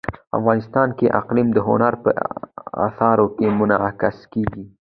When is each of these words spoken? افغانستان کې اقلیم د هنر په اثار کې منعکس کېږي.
افغانستان 0.39 0.87
کې 0.97 1.15
اقلیم 1.19 1.47
د 1.53 1.57
هنر 1.67 1.93
په 2.03 2.09
اثار 2.87 3.17
کې 3.37 3.47
منعکس 3.59 4.17
کېږي. 4.33 4.63